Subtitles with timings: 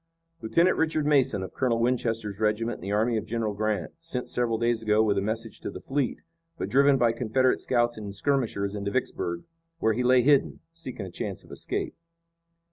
[0.41, 4.57] "Lieutenant Richard Mason of Colonel Winchester's regiment in the army of General Grant, sent several
[4.57, 6.17] days ago with a message to the fleet,
[6.57, 9.43] but driven by Confederate scouts and skirmishers into Vicksburg,
[9.77, 11.93] where he lay hidden, seeking a chance of escape."